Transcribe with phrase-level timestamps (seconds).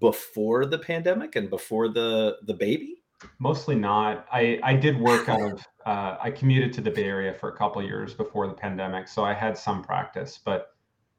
[0.00, 3.02] before the pandemic and before the the baby?
[3.38, 4.26] Mostly not.
[4.32, 7.56] I I did work out of uh, I commuted to the Bay Area for a
[7.56, 10.40] couple years before the pandemic, so I had some practice.
[10.44, 10.68] But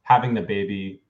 [0.04, 1.02] having the baby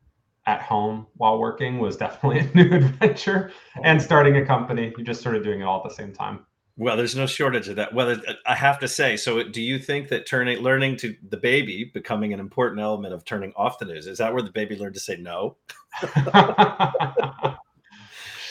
[0.48, 3.52] at home while working was definitely a new adventure.
[3.84, 6.46] And starting a company, you just sort of doing it all at the same time.
[6.80, 7.92] Well, there's no shortage of that.
[7.92, 11.90] Well, I have to say, so do you think that turning, learning to the baby
[11.92, 14.06] becoming an important element of turning off the news?
[14.06, 15.58] Is that where the baby learned to say no?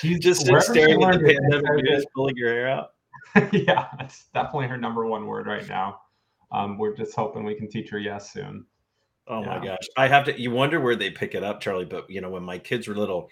[0.00, 2.95] She's just staring at the pandemic news, pulling your hair out.
[3.52, 6.01] yeah, that's definitely her number one word right now.
[6.51, 8.66] Um, we're just hoping we can teach her yes soon.
[9.29, 9.46] Oh yeah.
[9.46, 10.40] my gosh, I have to.
[10.40, 11.84] You wonder where they pick it up, Charlie.
[11.84, 13.30] But you know, when my kids were little,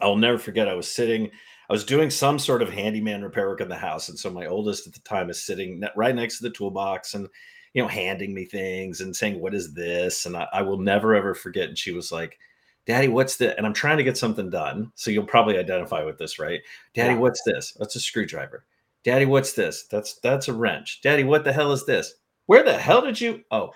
[0.00, 0.68] I'll never forget.
[0.68, 1.30] I was sitting
[1.70, 4.46] I was doing some sort of handyman repair work in the house, and so my
[4.46, 7.28] oldest at the time is sitting right next to the toolbox and
[7.74, 11.14] you know handing me things and saying, "What is this?" And I, I will never
[11.14, 11.68] ever forget.
[11.68, 12.40] And she was like,
[12.86, 16.18] "Daddy, what's this?" And I'm trying to get something done, so you'll probably identify with
[16.18, 16.60] this, right?
[16.92, 17.20] Daddy, yeah.
[17.20, 17.72] what's this?
[17.78, 18.64] That's a screwdriver.
[19.04, 19.84] Daddy, what's this?
[19.84, 21.00] That's that's a wrench.
[21.02, 22.14] Daddy, what the hell is this?
[22.46, 23.44] Where the hell did you?
[23.52, 23.70] Oh.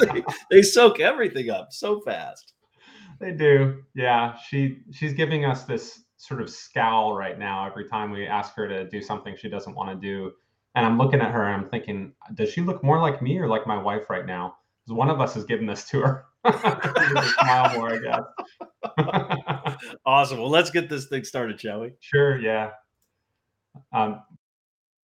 [0.00, 2.53] they, they soak everything up so fast.
[3.20, 3.84] They do.
[3.94, 4.36] Yeah.
[4.36, 8.66] She she's giving us this sort of scowl right now every time we ask her
[8.68, 10.32] to do something she doesn't want to do.
[10.74, 13.48] And I'm looking at her and I'm thinking, does she look more like me or
[13.48, 14.56] like my wife right now?
[14.84, 16.24] Because one of us is giving this to her.
[16.44, 19.76] smile more, I guess.
[20.06, 20.38] awesome.
[20.38, 21.92] Well, let's get this thing started, shall we?
[22.00, 22.38] Sure.
[22.38, 22.70] Yeah.
[23.92, 24.22] Um,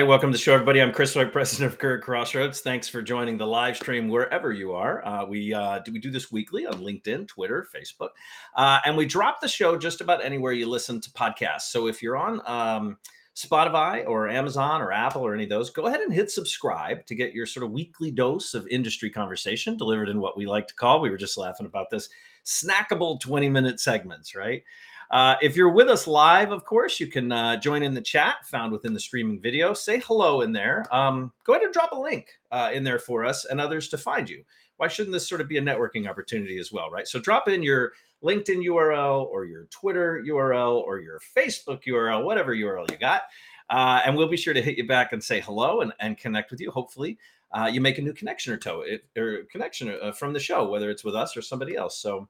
[0.00, 0.80] Right, welcome to the show, everybody.
[0.80, 2.62] I'm Chris White, president of Career Crossroads.
[2.62, 5.06] Thanks for joining the live stream wherever you are.
[5.06, 8.08] Uh, we uh, do we do this weekly on LinkedIn, Twitter, Facebook,
[8.54, 11.68] uh, and we drop the show just about anywhere you listen to podcasts.
[11.70, 12.96] So if you're on um,
[13.36, 17.14] Spotify or Amazon or Apple or any of those, go ahead and hit subscribe to
[17.14, 20.74] get your sort of weekly dose of industry conversation delivered in what we like to
[20.74, 21.02] call.
[21.02, 22.08] We were just laughing about this
[22.46, 24.62] snackable 20 minute segments, right?
[25.10, 28.46] Uh, if you're with us live, of course, you can uh, join in the chat
[28.46, 29.74] found within the streaming video.
[29.74, 30.86] Say hello in there.
[30.94, 33.98] Um, go ahead and drop a link uh, in there for us and others to
[33.98, 34.44] find you.
[34.76, 37.08] Why shouldn't this sort of be a networking opportunity as well, right?
[37.08, 42.54] So drop in your LinkedIn URL or your Twitter URL or your Facebook URL, whatever
[42.54, 43.22] URL you got.
[43.68, 46.50] Uh, and we'll be sure to hit you back and say hello and, and connect
[46.50, 46.70] with you.
[46.70, 47.18] Hopefully,
[47.52, 50.90] uh, you make a new connection or, to, or connection uh, from the show, whether
[50.90, 51.98] it's with us or somebody else.
[51.98, 52.28] So,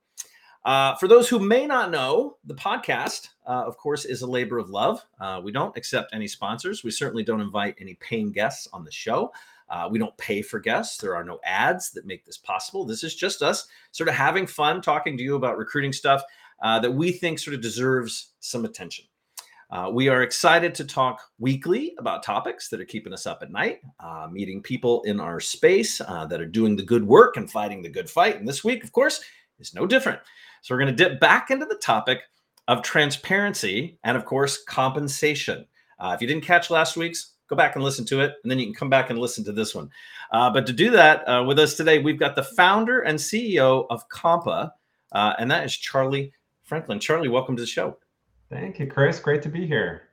[0.64, 4.58] uh, for those who may not know, the podcast, uh, of course, is a labor
[4.58, 5.02] of love.
[5.18, 6.84] Uh, we don't accept any sponsors.
[6.84, 9.32] We certainly don't invite any paying guests on the show.
[9.70, 10.98] Uh, we don't pay for guests.
[10.98, 12.84] There are no ads that make this possible.
[12.84, 16.22] This is just us sort of having fun talking to you about recruiting stuff
[16.62, 19.06] uh, that we think sort of deserves some attention.
[19.70, 23.52] Uh, we are excited to talk weekly about topics that are keeping us up at
[23.52, 23.80] night,
[24.32, 28.10] meeting people in our space that are doing the good work and fighting the good
[28.10, 28.36] fight.
[28.36, 29.22] And this week, of course,
[29.60, 30.18] is no different.
[30.62, 32.20] So we're going to dip back into the topic
[32.68, 35.66] of transparency and, of course, compensation.
[35.98, 38.58] Uh, if you didn't catch last week's, go back and listen to it, and then
[38.58, 39.90] you can come back and listen to this one.
[40.32, 43.86] Uh, but to do that uh, with us today, we've got the founder and CEO
[43.90, 44.70] of Compa,
[45.12, 46.32] uh, and that is Charlie
[46.62, 47.00] Franklin.
[47.00, 47.96] Charlie, welcome to the show.
[48.50, 49.18] Thank you, Chris.
[49.18, 50.10] Great to be here.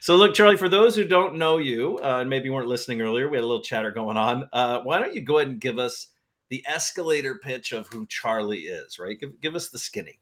[0.00, 3.28] So, look, Charlie, for those who don't know you uh, and maybe weren't listening earlier,
[3.28, 4.48] we had a little chatter going on.
[4.52, 6.08] Uh, why don't you go ahead and give us
[6.52, 9.18] the escalator pitch of who Charlie is, right?
[9.18, 10.18] Give, give us the skinny.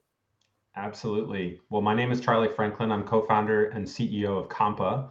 [0.77, 1.59] Absolutely.
[1.71, 2.93] Well, my name is Charlie Franklin.
[2.93, 5.11] I'm co founder and CEO of Compa.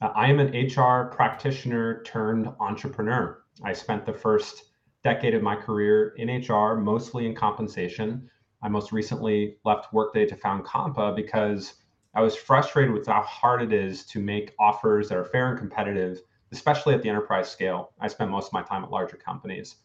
[0.00, 3.42] Uh, I am an HR practitioner turned entrepreneur.
[3.64, 4.66] I spent the first
[5.02, 8.30] decade of my career in HR, mostly in compensation.
[8.62, 11.74] I most recently left Workday to found Compa because
[12.14, 15.58] I was frustrated with how hard it is to make offers that are fair and
[15.58, 16.20] competitive,
[16.52, 17.94] especially at the enterprise scale.
[17.98, 19.78] I spent most of my time at larger companies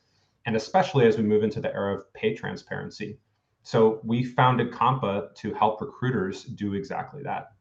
[0.48, 3.20] and especially as we move into the era of pay transparency.
[3.64, 7.52] So we founded Compa to help recruiters do exactly that.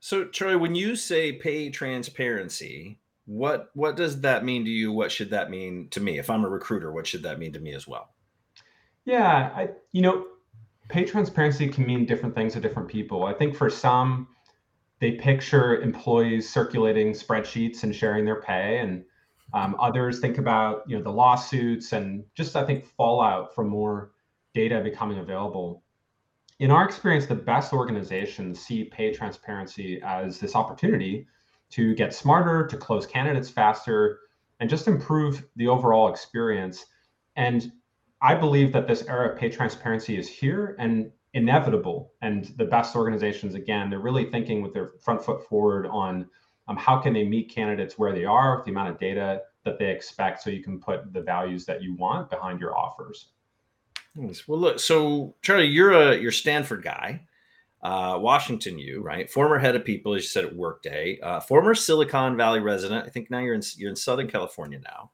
[0.00, 4.92] So Charlie, when you say pay transparency, what what does that mean to you?
[4.92, 6.18] What should that mean to me?
[6.18, 8.14] If I'm a recruiter, what should that mean to me as well?
[9.04, 10.24] Yeah, I you know,
[10.88, 13.26] pay transparency can mean different things to different people.
[13.26, 14.28] I think for some,
[15.00, 19.04] they picture employees circulating spreadsheets and sharing their pay and
[19.54, 24.12] um, others think about you know the lawsuits and just I think fallout from more
[24.54, 25.82] data becoming available.
[26.58, 31.26] In our experience, the best organizations see pay transparency as this opportunity
[31.70, 34.20] to get smarter, to close candidates faster,
[34.60, 36.84] and just improve the overall experience.
[37.36, 37.70] And
[38.20, 42.12] I believe that this era of pay transparency is here and inevitable.
[42.22, 46.28] And the best organizations, again, they're really thinking with their front foot forward on
[46.68, 49.78] um, how can they meet candidates where they are with the amount of data that
[49.78, 53.28] they expect so you can put the values that you want behind your offers.
[54.48, 57.22] Well, look, so Charlie, you're a you're Stanford guy,
[57.82, 59.30] uh, Washington U, right?
[59.30, 63.06] Former head of people, as you said at Workday, uh, former Silicon Valley resident.
[63.06, 65.12] I think now you're in you're in Southern California now.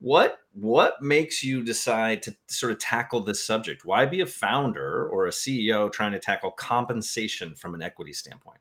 [0.00, 3.86] What what makes you decide to sort of tackle this subject?
[3.86, 8.60] Why be a founder or a CEO trying to tackle compensation from an equity standpoint?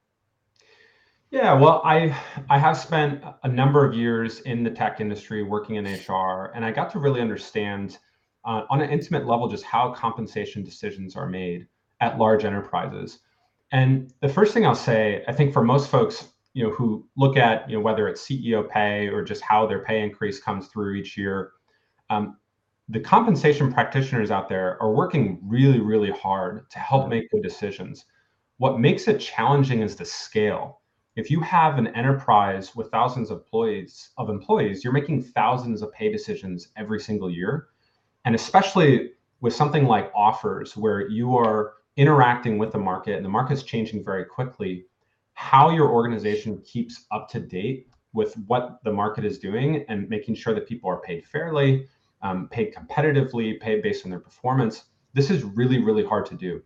[1.37, 2.19] Yeah, well, I
[2.49, 6.65] I have spent a number of years in the tech industry working in HR, and
[6.65, 7.99] I got to really understand
[8.43, 11.67] uh, on an intimate level just how compensation decisions are made
[12.01, 13.19] at large enterprises.
[13.71, 17.37] And the first thing I'll say, I think for most folks, you know, who look
[17.37, 20.95] at, you know, whether it's CEO pay or just how their pay increase comes through
[20.95, 21.51] each year,
[22.09, 22.37] um,
[22.89, 28.05] the compensation practitioners out there are working really, really hard to help make good decisions.
[28.57, 30.81] What makes it challenging is the scale.
[31.17, 35.91] If you have an enterprise with thousands of employees of employees, you're making thousands of
[35.91, 37.69] pay decisions every single year.
[38.25, 43.29] And especially with something like offers where you are interacting with the market and the
[43.29, 44.85] market's changing very quickly,
[45.33, 50.35] how your organization keeps up to date with what the market is doing and making
[50.35, 51.87] sure that people are paid fairly,
[52.21, 54.83] um, paid competitively, paid based on their performance.
[55.15, 56.61] This is really, really hard to do.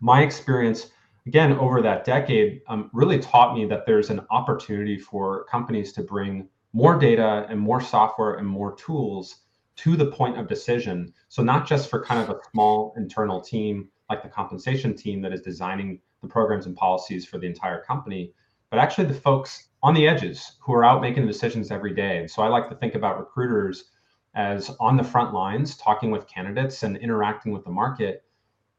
[0.00, 0.86] My experience,
[1.26, 6.02] again, over that decade, um, really taught me that there's an opportunity for companies to
[6.02, 9.40] bring more data and more software and more tools
[9.76, 11.12] to the point of decision.
[11.28, 15.32] So, not just for kind of a small internal team like the compensation team that
[15.32, 18.32] is designing the programs and policies for the entire company,
[18.70, 22.18] but actually the folks on the edges who are out making the decisions every day.
[22.18, 23.90] And so I like to think about recruiters
[24.34, 28.24] as on the front lines, talking with candidates and interacting with the market.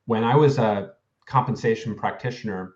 [0.05, 0.93] When I was a
[1.27, 2.75] compensation practitioner,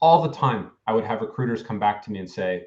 [0.00, 2.66] all the time I would have recruiters come back to me and say,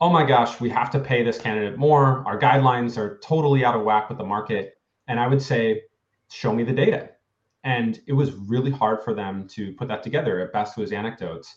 [0.00, 2.24] Oh my gosh, we have to pay this candidate more.
[2.26, 4.74] Our guidelines are totally out of whack with the market.
[5.08, 5.82] And I would say,
[6.30, 7.10] Show me the data
[7.64, 10.40] and it was really hard for them to put that together.
[10.40, 11.56] At best, it was anecdotes.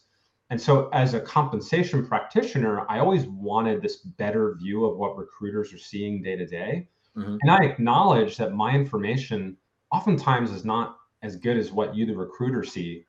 [0.50, 5.74] And so, as a compensation practitioner, I always wanted this better view of what recruiters
[5.74, 6.88] are seeing day to day.
[7.18, 7.38] Mm-hmm.
[7.42, 9.58] And I acknowledge that my information
[9.92, 13.06] oftentimes is not as good as what you, the recruiter, see.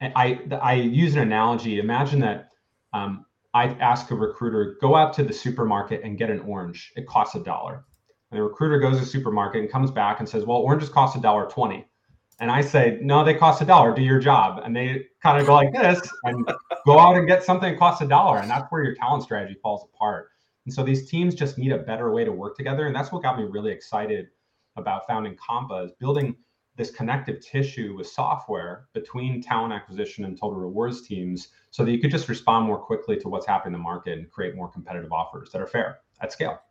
[0.00, 1.80] And I, I use an analogy.
[1.80, 2.50] Imagine that
[2.92, 6.92] um, I ask a recruiter, go out to the supermarket and get an orange.
[6.96, 7.84] It costs a dollar.
[8.30, 11.16] And the recruiter goes to the supermarket and comes back and says, well, oranges cost
[11.16, 11.84] a dollar 20
[12.40, 13.94] and I say, no, they cost a dollar.
[13.94, 14.62] Do your job.
[14.64, 16.48] And they kind of go like this and
[16.86, 18.38] go out and get something that costs a dollar.
[18.38, 20.28] And that's where your talent strategy falls apart.
[20.64, 22.86] And so these teams just need a better way to work together.
[22.86, 24.28] And that's what got me really excited
[24.76, 26.36] about founding Compa is building
[26.78, 31.98] this connective tissue with software between talent acquisition and total rewards teams so that you
[31.98, 35.12] could just respond more quickly to what's happening in the market and create more competitive
[35.12, 36.62] offers that are fair at scale.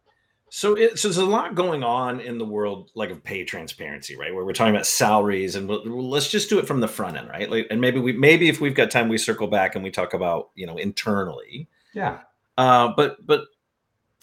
[0.50, 4.15] So, it, so there's a lot going on in the world, like of pay transparency,
[4.15, 4.33] right?
[4.33, 7.27] Where we're talking about salaries, and we'll, let's just do it from the front end,
[7.27, 7.52] right?
[7.52, 10.14] Like, and maybe we, maybe if we've got time, we circle back and we talk
[10.14, 11.68] about, you know, internally.
[11.94, 12.19] Yeah.
[12.57, 13.42] Uh, but, but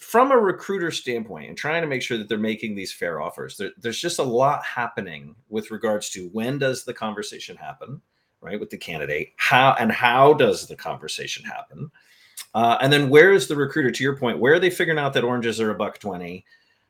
[0.05, 3.57] from a recruiter standpoint, and trying to make sure that they're making these fair offers,
[3.57, 8.01] there, there's just a lot happening with regards to when does the conversation happen,
[8.41, 11.91] right, with the candidate, how and how does the conversation happen
[12.53, 13.91] uh, and then where is the recruiter?
[13.91, 16.45] To your point, where are they figuring out that oranges are a buck twenty,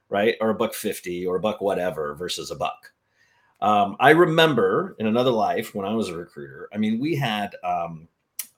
[0.09, 2.91] right, or a buck fifty, or a buck whatever versus a buck?
[3.61, 6.69] Um, I remember in another life when I was a recruiter.
[6.73, 8.07] I mean, we had um,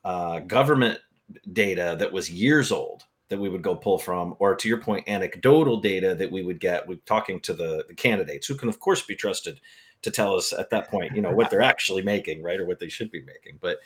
[0.03, 0.99] uh, government
[1.53, 5.07] data that was years old that we would go pull from, or to your point,
[5.07, 8.79] anecdotal data that we would get with talking to the, the candidates, who can of
[8.79, 9.59] course be trusted
[10.01, 12.79] to tell us at that point, you know, what they're actually making, right, or what
[12.79, 13.57] they should be making.
[13.59, 13.79] But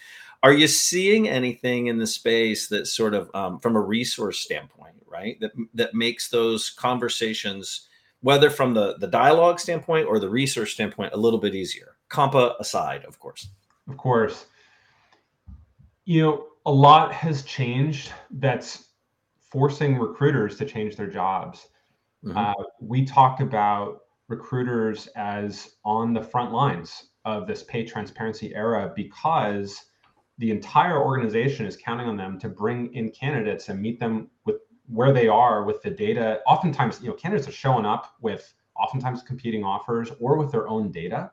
[0.43, 4.95] are you seeing anything in the space that sort of, um, from a resource standpoint,
[5.07, 7.87] right, that that makes those conversations,
[8.21, 11.95] whether from the the dialogue standpoint or the resource standpoint, a little bit easier?
[12.09, 13.47] Compa aside, of course.
[13.87, 14.47] Of course.
[16.05, 18.11] You know, a lot has changed.
[18.31, 18.89] That's
[19.51, 21.67] forcing recruiters to change their jobs.
[22.25, 22.37] Mm-hmm.
[22.37, 28.91] Uh, we talk about recruiters as on the front lines of this pay transparency era
[28.95, 29.85] because
[30.37, 34.55] the entire organization is counting on them to bring in candidates and meet them with
[34.87, 36.39] where they are with the data.
[36.47, 40.91] Oftentimes, you know, candidates are showing up with oftentimes competing offers or with their own
[40.91, 41.31] data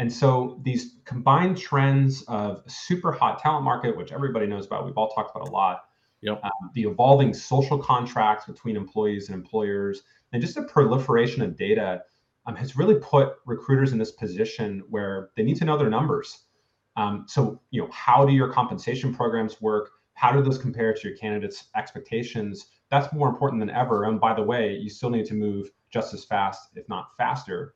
[0.00, 4.96] And so these combined trends of super hot talent market, which everybody knows about, we've
[4.96, 5.82] all talked about a lot.
[6.22, 6.40] Yep.
[6.44, 12.02] Um, the evolving social contracts between employees and employers, and just the proliferation of data
[12.46, 16.44] um, has really put recruiters in this position where they need to know their numbers.
[16.96, 19.90] Um, so, you know, how do your compensation programs work?
[20.14, 22.66] How do those compare to your candidates' expectations?
[22.90, 24.04] That's more important than ever.
[24.04, 27.74] And by the way, you still need to move just as fast, if not faster.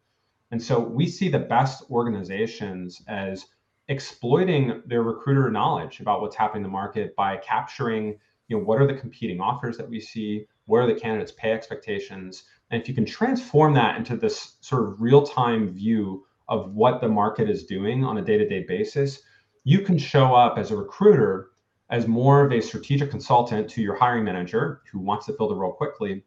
[0.50, 3.46] And so we see the best organizations as
[3.88, 8.80] exploiting their recruiter knowledge about what's happening in the market by capturing, you know, what
[8.80, 12.88] are the competing offers that we see, what are the candidates' pay expectations, and if
[12.88, 17.64] you can transform that into this sort of real-time view of what the market is
[17.64, 19.22] doing on a day-to-day basis,
[19.64, 21.50] you can show up as a recruiter
[21.90, 25.54] as more of a strategic consultant to your hiring manager who wants to fill the
[25.54, 26.24] role quickly.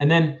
[0.00, 0.40] And then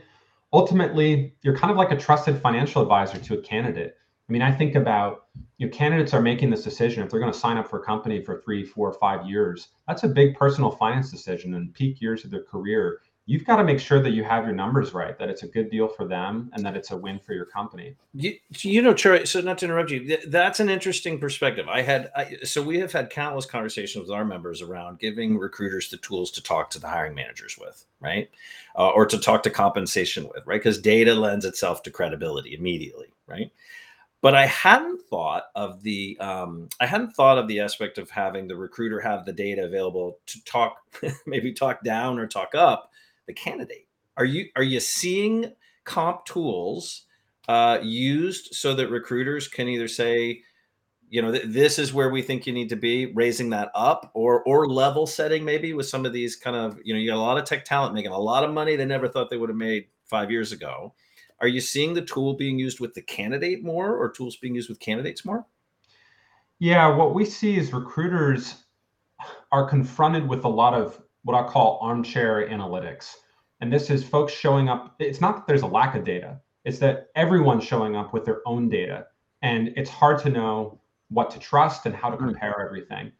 [0.52, 3.96] ultimately, you're kind of like a trusted financial advisor to a candidate.
[4.28, 5.26] I mean, I think about
[5.58, 7.84] you know, candidates are making this decision if they're going to sign up for a
[7.84, 9.68] company for three, four, five years.
[9.86, 13.64] That's a big personal finance decision in peak years of their career you've got to
[13.64, 16.48] make sure that you have your numbers right, that it's a good deal for them
[16.54, 17.96] and that it's a win for your company.
[18.14, 21.68] You, you know, Troy, so not to interrupt you, that's an interesting perspective.
[21.68, 25.90] I had, I, so we have had countless conversations with our members around giving recruiters
[25.90, 28.30] the tools to talk to the hiring managers with, right?
[28.78, 30.60] Uh, or to talk to compensation with, right?
[30.60, 33.50] Because data lends itself to credibility immediately, right?
[34.22, 38.48] But I hadn't thought of the um, I hadn't thought of the aspect of having
[38.48, 40.78] the recruiter have the data available to talk,
[41.26, 42.90] maybe talk down or talk up
[43.26, 43.86] the candidate.
[44.16, 45.52] Are you are you seeing
[45.84, 47.02] comp tools
[47.48, 50.42] uh, used so that recruiters can either say,
[51.08, 54.10] you know, th- this is where we think you need to be, raising that up,
[54.14, 57.18] or or level setting maybe with some of these kind of you know you got
[57.18, 59.50] a lot of tech talent making a lot of money they never thought they would
[59.50, 60.94] have made five years ago.
[61.40, 64.68] Are you seeing the tool being used with the candidate more, or tools being used
[64.68, 65.46] with candidates more?
[66.58, 68.64] Yeah, what we see is recruiters
[69.52, 73.12] are confronted with a lot of what I call armchair analytics.
[73.60, 74.96] And this is folks showing up.
[74.98, 78.40] It's not that there's a lack of data, it's that everyone's showing up with their
[78.46, 79.06] own data.
[79.42, 82.26] And it's hard to know what to trust and how to hmm.
[82.26, 83.12] compare everything.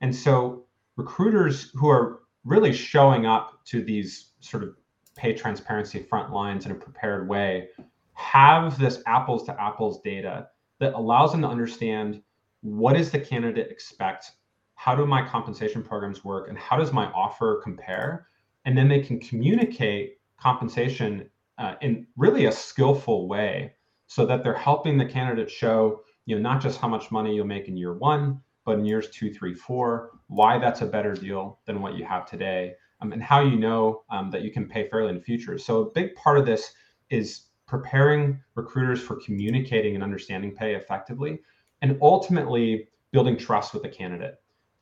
[0.00, 0.64] And so
[0.96, 4.74] recruiters who are really showing up to these sort of
[5.18, 7.68] pay transparency front lines in a prepared way
[8.14, 10.48] have this apples to apples data
[10.80, 12.22] that allows them to understand
[12.62, 14.32] what does the candidate expect
[14.78, 18.28] how do my compensation programs work and how does my offer compare?
[18.64, 23.74] And then they can communicate compensation uh, in really a skillful way
[24.06, 27.44] so that they're helping the candidate show you know not just how much money you'll
[27.44, 31.58] make in year one but in years two three four why that's a better deal
[31.66, 34.88] than what you have today um, and how you know um, that you can pay
[34.88, 36.72] fairly in the future so a big part of this
[37.10, 41.40] is preparing recruiters for communicating and understanding pay effectively
[41.82, 44.36] and ultimately building trust with the candidate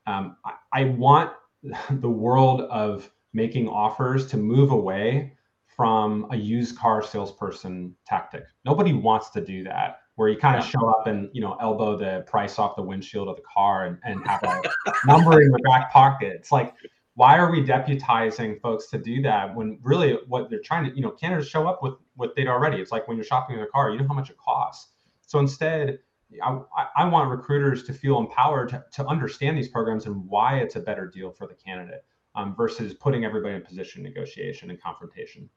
[0.07, 1.33] um, I, I want
[1.91, 5.33] the world of making offers to move away
[5.77, 8.45] from a used car salesperson tactic.
[8.65, 11.97] Nobody wants to do that, where you kind of show up and you know elbow
[11.97, 14.63] the price off the windshield of the car and, and have a
[15.07, 16.33] number in your back pocket.
[16.33, 16.73] It's like,
[17.17, 21.01] why are we deputizing folks to do that when really what they're trying to, you
[21.01, 22.77] know, candidates show up with with data already.
[22.77, 24.93] It's like when you're shopping in a car, you know how much it costs.
[25.23, 25.99] So instead,
[26.43, 26.59] I,
[26.95, 30.81] I want recruiters to feel empowered to, to understand these programs and why it's a
[30.81, 32.05] better deal for the candidate
[32.35, 35.49] um, versus putting everybody in position negotiation and confrontation.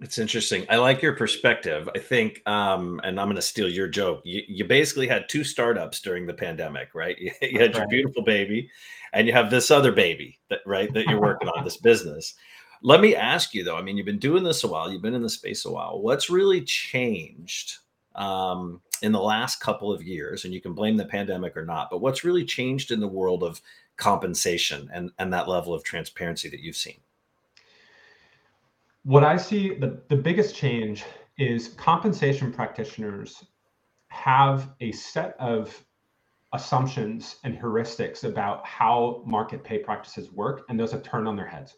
[0.00, 0.66] It's interesting.
[0.68, 1.88] I like your perspective.
[1.94, 4.22] I think, um, and I'm going to steal your joke.
[4.24, 7.16] You, you, basically had two startups during the pandemic, right?
[7.18, 8.68] You, you had your beautiful baby,
[9.12, 12.34] and you have this other baby that, right, that you're working on this business.
[12.82, 13.76] Let me ask you though.
[13.76, 14.90] I mean, you've been doing this a while.
[14.90, 16.00] You've been in the space a while.
[16.00, 17.78] What's really changed
[18.14, 21.90] um, in the last couple of years, and you can blame the pandemic or not,
[21.90, 23.60] but what's really changed in the world of
[23.96, 26.98] compensation and, and that level of transparency that you've seen?
[29.04, 31.04] What I see the, the biggest change
[31.38, 33.44] is compensation practitioners
[34.08, 35.84] have a set of
[36.52, 41.46] assumptions and heuristics about how market pay practices work, and those have turned on their
[41.46, 41.76] heads.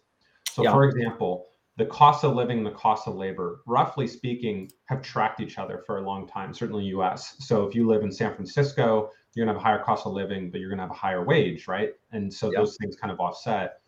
[0.51, 0.73] So, yeah.
[0.73, 5.41] for example, the cost of living and the cost of labor, roughly speaking, have tracked
[5.41, 7.37] each other for a long time, certainly US.
[7.41, 10.51] So if you live in San Francisco, you're gonna have a higher cost of living,
[10.51, 11.91] but you're gonna have a higher wage, right?
[12.13, 12.61] And so yep.
[12.61, 13.81] those things kind of offset.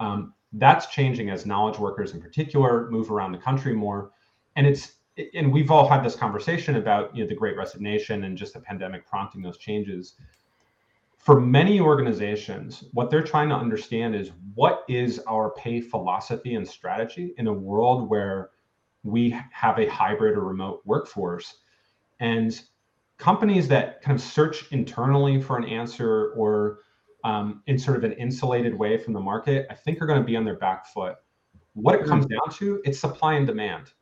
[0.00, 4.10] Um, that's changing as knowledge workers in particular move around the country more.
[4.56, 4.94] And it's
[5.34, 8.60] and we've all had this conversation about you know the great resignation and just the
[8.60, 10.14] pandemic prompting those changes
[11.28, 16.66] for many organizations, what they're trying to understand is what is our pay philosophy and
[16.66, 18.48] strategy in a world where
[19.02, 21.56] we have a hybrid or remote workforce.
[22.20, 22.58] And
[23.18, 26.78] companies that kind of search internally for an answer or
[27.24, 30.26] um, in sort of an insulated way from the market, I think are going to
[30.26, 31.16] be on their back foot.
[31.74, 33.92] What it comes down to, it's supply and demand.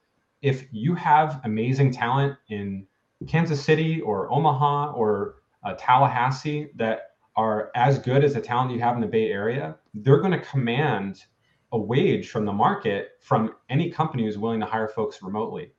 [0.43, 2.87] If you have amazing talent in
[3.27, 8.81] Kansas City or Omaha or uh, Tallahassee that are as good as the talent you
[8.81, 11.25] have in the Bay Area, they're going to command
[11.73, 15.73] a wage from the market from any company who's willing to hire folks remotely.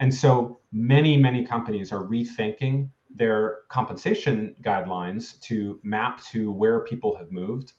[0.00, 7.16] And so many, many companies are rethinking their compensation guidelines to map to where people
[7.16, 7.72] have moved.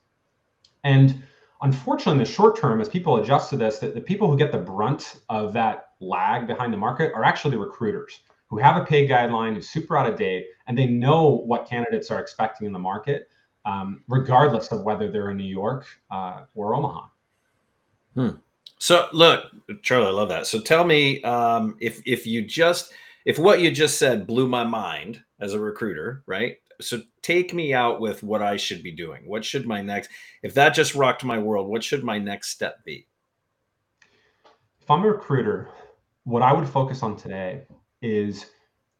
[0.83, 1.23] And
[1.61, 4.51] unfortunately, in the short term, as people adjust to this, that the people who get
[4.51, 8.85] the brunt of that lag behind the market are actually the recruiters who have a
[8.85, 12.73] pay guideline who's super out of date and they know what candidates are expecting in
[12.73, 13.29] the market,
[13.65, 17.07] um, regardless of whether they're in New York uh, or Omaha.
[18.15, 18.29] Hmm.
[18.77, 19.45] So look,
[19.83, 20.47] Charlie, I love that.
[20.47, 22.91] So tell me um, if if you just
[23.25, 26.57] if what you just said blew my mind as a recruiter, right?
[26.81, 29.21] So take me out with what I should be doing.
[29.25, 30.09] What should my next
[30.43, 33.07] if that just rocked my world, what should my next step be?
[34.81, 35.69] If I'm a recruiter,
[36.23, 37.63] what I would focus on today
[38.01, 38.47] is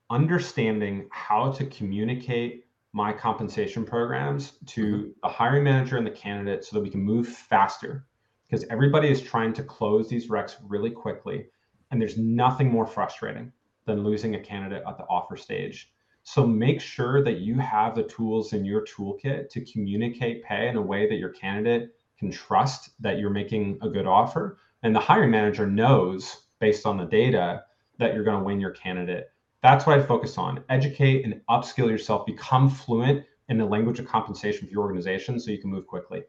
[0.10, 5.10] understanding how to communicate my compensation programs to mm-hmm.
[5.24, 8.06] the hiring manager and the candidate so that we can move faster
[8.50, 11.46] because everybody is trying to close these recs really quickly
[11.92, 13.51] and there's nothing more frustrating
[13.86, 15.92] than losing a candidate at the offer stage
[16.24, 20.75] so make sure that you have the tools in your toolkit to communicate pay in
[20.75, 25.00] a way that your candidate can trust that you're making a good offer and the
[25.00, 27.63] hiring manager knows based on the data
[28.00, 29.25] that you're going to win your candidate.
[29.62, 30.63] That's what I focus on.
[30.70, 35.51] Educate and upskill yourself, become fluent in the language of compensation for your organization so
[35.51, 36.24] you can move quickly.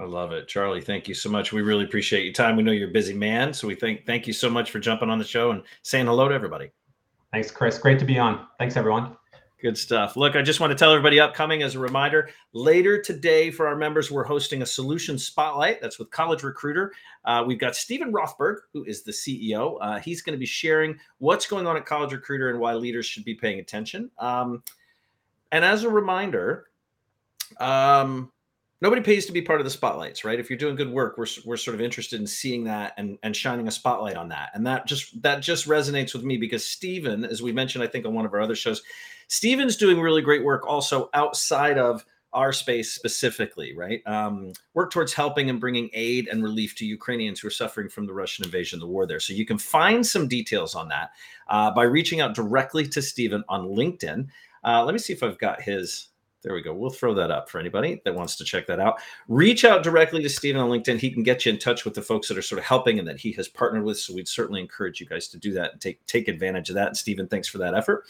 [0.00, 0.48] I love it.
[0.48, 1.52] Charlie, thank you so much.
[1.52, 2.56] We really appreciate your time.
[2.56, 5.10] We know you're a busy man, so we thank thank you so much for jumping
[5.10, 6.70] on the show and saying hello to everybody.
[7.32, 7.78] Thanks, Chris.
[7.78, 8.46] Great to be on.
[8.58, 9.16] Thanks everyone.
[9.64, 10.14] Good stuff.
[10.14, 13.74] Look, I just want to tell everybody upcoming as a reminder later today for our
[13.74, 15.80] members, we're hosting a solution spotlight.
[15.80, 16.92] That's with College Recruiter.
[17.24, 19.78] Uh, we've got Steven Rothberg, who is the CEO.
[19.80, 23.06] Uh, he's going to be sharing what's going on at College Recruiter and why leaders
[23.06, 24.10] should be paying attention.
[24.18, 24.62] Um,
[25.50, 26.66] and as a reminder,
[27.58, 28.30] um,
[28.84, 30.38] nobody pays to be part of the spotlights, right?
[30.38, 33.34] If you're doing good work, we're, we're sort of interested in seeing that and, and
[33.34, 34.50] shining a spotlight on that.
[34.52, 38.04] And that just that just resonates with me because Steven, as we mentioned, I think
[38.04, 38.82] on one of our other shows,
[39.28, 44.02] Steven's doing really great work also outside of our space specifically, right?
[44.06, 48.04] Um, work towards helping and bringing aid and relief to Ukrainians who are suffering from
[48.06, 49.20] the Russian invasion, the war there.
[49.20, 51.12] So you can find some details on that
[51.48, 54.26] uh, by reaching out directly to Steven on LinkedIn.
[54.62, 56.08] Uh, let me see if I've got his
[56.44, 56.74] there we go.
[56.74, 59.00] We'll throw that up for anybody that wants to check that out.
[59.28, 60.98] Reach out directly to Steven on LinkedIn.
[60.98, 63.08] He can get you in touch with the folks that are sort of helping and
[63.08, 63.98] that he has partnered with.
[63.98, 66.88] So we'd certainly encourage you guys to do that and take take advantage of that.
[66.88, 68.04] And Steven, thanks for that effort.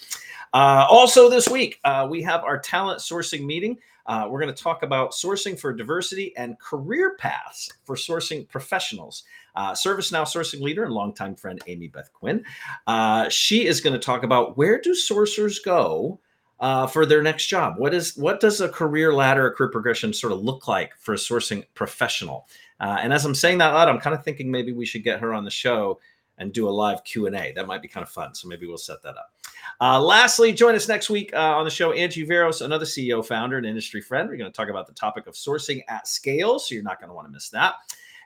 [0.53, 3.79] Uh, also, this week uh, we have our talent sourcing meeting.
[4.07, 9.23] Uh, we're going to talk about sourcing for diversity and career paths for sourcing professionals.
[9.57, 12.45] Uh, ServiceNow sourcing leader and longtime friend Amybeth Quinn.
[12.87, 16.21] Uh, she is going to talk about where do sourcers go
[16.65, 17.75] uh, for their next job.
[17.77, 21.13] What is what does a career ladder, a career progression sort of look like for
[21.13, 22.49] a sourcing professional?
[22.81, 25.21] Uh, and as I'm saying that out, I'm kind of thinking maybe we should get
[25.21, 26.01] her on the show
[26.39, 27.53] and do a live Q&A.
[27.53, 28.35] That might be kind of fun.
[28.35, 29.35] So maybe we'll set that up.
[29.79, 33.59] Uh, lastly, join us next week uh, on the show, Angie Veros, another CEO founder
[33.59, 34.31] and industry friend.
[34.31, 36.59] We're going to talk about the topic of sourcing at scale.
[36.59, 37.75] So you're not going to want to miss that.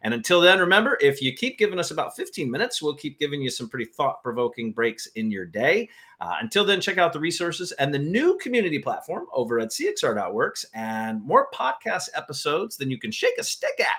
[0.02, 3.42] And until then, remember, if you keep giving us about 15 minutes, we'll keep giving
[3.42, 5.88] you some pretty thought provoking breaks in your day.
[6.20, 10.66] Uh, until then, check out the resources and the new community platform over at CXR.works
[10.74, 13.96] and more podcast episodes than you can shake a stick at.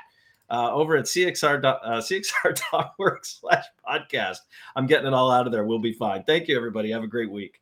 [0.52, 4.38] Uh, over at CXR, uh, CXR.works slash podcast.
[4.76, 5.64] I'm getting it all out of there.
[5.64, 6.24] We'll be fine.
[6.24, 6.90] Thank you, everybody.
[6.92, 7.62] Have a great week.